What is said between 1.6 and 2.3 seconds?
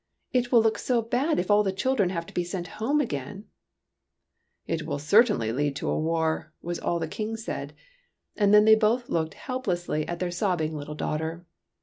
the children have